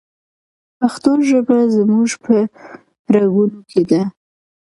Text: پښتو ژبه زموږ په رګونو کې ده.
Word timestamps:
پښتو 0.79 1.11
ژبه 1.29 1.57
زموږ 1.75 2.09
په 2.23 2.35
رګونو 3.13 3.59
کې 3.69 3.81
ده. 3.89 4.01